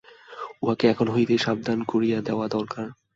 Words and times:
উঁহাকে 0.61 0.85
এখন 0.87 1.07
হইতেই 1.07 1.39
সাবধান 1.39 1.79
করিয়া 1.83 2.19
দেওয়া 2.21 2.45
দরকার। 2.47 2.85